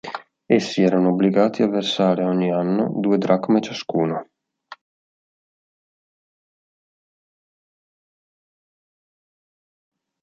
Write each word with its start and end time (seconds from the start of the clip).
Essi 0.47 0.81
erano 0.81 1.09
obbligati 1.09 1.61
a 1.61 1.67
versare 1.69 2.23
ogni 2.25 2.51
anno 2.51 2.91
due 2.95 3.19
dracme 3.19 3.61
ciascuno. 3.61 4.31